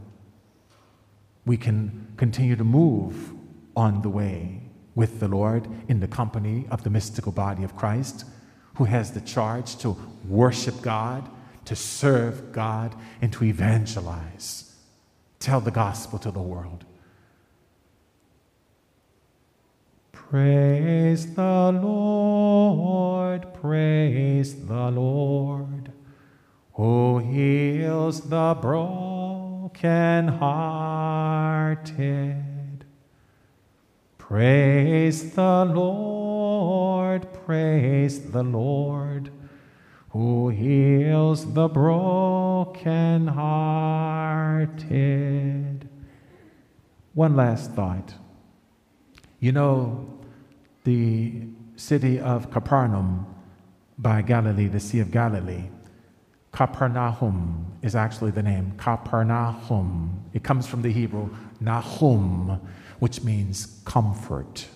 we 1.45 1.57
can 1.57 2.13
continue 2.17 2.57
to 2.57 2.65
move 2.65 3.33
on 3.77 4.03
the 4.03 4.09
way 4.09 4.63
with 4.95 5.21
the 5.21 5.29
Lord 5.29 5.69
in 5.89 6.01
the 6.01 6.09
company 6.09 6.67
of 6.71 6.85
the 6.85 6.91
mystical 6.91 7.33
body 7.33 7.65
of 7.65 7.77
Christ, 7.77 8.25
who 8.77 8.85
has 8.85 9.13
the 9.13 9.21
charge 9.21 9.77
to 9.79 9.97
worship 10.27 10.81
God, 10.81 11.29
to 11.65 11.77
serve 11.77 12.53
God, 12.53 12.95
and 13.21 13.33
to 13.33 13.45
evangelize, 13.45 14.77
tell 15.39 15.61
the 15.61 15.71
gospel 15.71 16.19
to 16.21 16.31
the 16.31 16.41
world. 16.41 16.85
Praise 20.35 21.23
the 21.37 21.71
Lord, 21.81 23.55
praise 23.55 24.67
the 24.67 24.91
Lord, 24.91 25.93
who 26.73 27.21
heals 27.21 28.23
the 28.23 28.59
broken 28.61 30.27
hearted. 30.27 31.95
Praise 34.19 35.35
the 35.37 35.67
Lord, 35.67 37.33
praise 37.47 38.33
the 38.33 38.43
Lord, 38.43 39.31
who 40.09 40.49
heals 40.49 41.55
the 41.55 41.69
broken 41.69 43.29
hearted. 43.29 44.89
One 47.13 47.37
last 47.37 47.71
thought. 47.75 48.15
You 49.39 49.53
know, 49.53 50.14
the 50.85 51.49
city 51.77 52.21
of 52.21 52.51
Capernaum 52.51 53.27
by 53.99 54.23
Galilee, 54.23 54.69
the 54.69 54.81
Sea 54.81 55.01
of 55.01 55.11
Galilee. 55.11 55.65
Capernaum 56.53 57.73
is 57.83 57.97
actually 57.97 58.31
the 58.31 58.43
name. 58.43 58.75
Capernaum. 58.77 60.25
It 60.33 60.45
comes 60.45 60.67
from 60.67 60.83
the 60.83 60.93
Hebrew 60.93 61.35
Nahum, 61.61 62.61
which 63.01 63.23
means 63.23 63.81
comfort. 63.85 64.69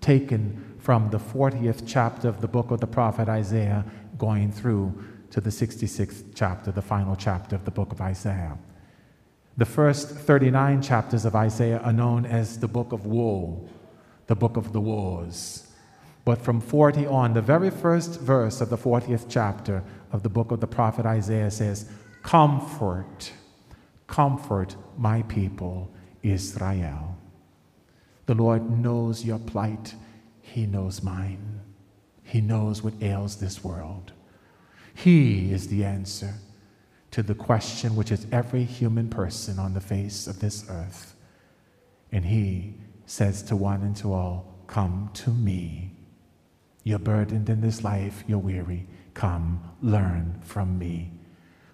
Taken 0.00 0.76
from 0.78 1.10
the 1.10 1.18
40th 1.18 1.84
chapter 1.86 2.28
of 2.28 2.40
the 2.40 2.48
book 2.48 2.70
of 2.70 2.80
the 2.80 2.86
prophet 2.86 3.28
Isaiah, 3.28 3.84
going 4.18 4.52
through 4.52 4.92
to 5.30 5.40
the 5.40 5.50
66th 5.50 6.32
chapter, 6.34 6.72
the 6.72 6.82
final 6.82 7.14
chapter 7.16 7.54
of 7.54 7.64
the 7.64 7.70
book 7.70 7.92
of 7.92 8.00
Isaiah. 8.00 8.58
The 9.56 9.64
first 9.64 10.08
39 10.08 10.82
chapters 10.82 11.24
of 11.24 11.36
Isaiah 11.36 11.78
are 11.78 11.92
known 11.92 12.26
as 12.26 12.58
the 12.58 12.68
book 12.68 12.92
of 12.92 13.06
woe 13.06 13.68
the 14.30 14.36
book 14.36 14.56
of 14.56 14.72
the 14.72 14.80
wars. 14.80 15.66
But 16.24 16.40
from 16.40 16.60
40 16.60 17.04
on, 17.08 17.34
the 17.34 17.42
very 17.42 17.68
first 17.68 18.20
verse 18.20 18.60
of 18.60 18.70
the 18.70 18.78
40th 18.78 19.26
chapter 19.28 19.82
of 20.12 20.22
the 20.22 20.28
book 20.28 20.52
of 20.52 20.60
the 20.60 20.68
prophet 20.68 21.04
Isaiah 21.04 21.50
says, 21.50 21.90
Comfort, 22.22 23.32
comfort 24.06 24.76
my 24.96 25.22
people, 25.22 25.90
Israel. 26.22 27.18
The 28.26 28.34
Lord 28.34 28.70
knows 28.70 29.24
your 29.24 29.40
plight, 29.40 29.96
He 30.40 30.64
knows 30.64 31.02
mine. 31.02 31.62
He 32.22 32.40
knows 32.40 32.84
what 32.84 33.02
ails 33.02 33.34
this 33.34 33.64
world. 33.64 34.12
He 34.94 35.52
is 35.52 35.66
the 35.66 35.82
answer 35.82 36.34
to 37.10 37.24
the 37.24 37.34
question 37.34 37.96
which 37.96 38.12
is 38.12 38.28
every 38.30 38.62
human 38.62 39.10
person 39.10 39.58
on 39.58 39.74
the 39.74 39.80
face 39.80 40.28
of 40.28 40.38
this 40.38 40.66
earth. 40.70 41.16
And 42.12 42.24
He 42.24 42.74
says 43.10 43.42
to 43.42 43.56
one 43.56 43.82
and 43.82 43.96
to 43.96 44.12
all, 44.12 44.46
Come 44.68 45.10
to 45.14 45.30
me. 45.30 45.90
You're 46.84 47.00
burdened 47.00 47.48
in 47.50 47.60
this 47.60 47.82
life, 47.82 48.22
you're 48.28 48.38
weary. 48.38 48.86
Come, 49.14 49.60
learn 49.82 50.40
from 50.44 50.78
me, 50.78 51.10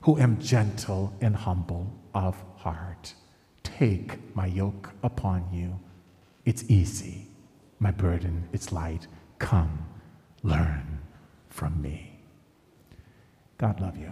who 0.00 0.18
am 0.18 0.40
gentle 0.40 1.12
and 1.20 1.36
humble 1.36 1.92
of 2.14 2.42
heart. 2.56 3.12
Take 3.62 4.34
my 4.34 4.46
yoke 4.46 4.94
upon 5.02 5.46
you. 5.52 5.78
It's 6.46 6.64
easy. 6.70 7.26
My 7.80 7.90
burden, 7.90 8.48
it's 8.54 8.72
light. 8.72 9.06
Come, 9.38 9.86
learn 10.42 11.00
from 11.50 11.82
me. 11.82 12.18
God 13.58 13.78
love 13.78 13.98
you. 13.98 14.10